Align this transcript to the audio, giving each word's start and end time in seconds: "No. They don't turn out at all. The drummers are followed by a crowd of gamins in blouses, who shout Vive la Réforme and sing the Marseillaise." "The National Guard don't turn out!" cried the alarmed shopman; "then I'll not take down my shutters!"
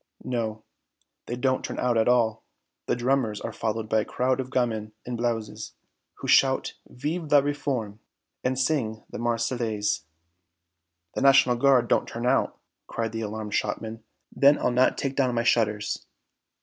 "No. 0.23 0.63
They 1.27 1.35
don't 1.35 1.63
turn 1.63 1.77
out 1.77 1.95
at 1.95 2.07
all. 2.07 2.43
The 2.87 2.95
drummers 2.95 3.39
are 3.39 3.53
followed 3.53 3.87
by 3.87 3.99
a 3.99 4.03
crowd 4.03 4.39
of 4.39 4.49
gamins 4.49 4.93
in 5.05 5.15
blouses, 5.15 5.73
who 6.15 6.27
shout 6.27 6.73
Vive 6.87 7.31
la 7.31 7.41
Réforme 7.41 7.99
and 8.43 8.57
sing 8.57 9.03
the 9.11 9.19
Marseillaise." 9.19 10.01
"The 11.13 11.21
National 11.21 11.55
Guard 11.55 11.87
don't 11.87 12.07
turn 12.07 12.25
out!" 12.25 12.57
cried 12.87 13.11
the 13.11 13.21
alarmed 13.21 13.53
shopman; 13.53 14.03
"then 14.35 14.57
I'll 14.57 14.71
not 14.71 14.97
take 14.97 15.15
down 15.15 15.35
my 15.35 15.43
shutters!" 15.43 16.03